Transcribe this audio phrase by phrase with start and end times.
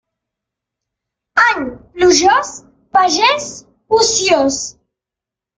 [1.47, 1.65] Any
[1.97, 2.49] plujós,
[2.97, 3.45] pagès
[4.01, 4.57] ociós.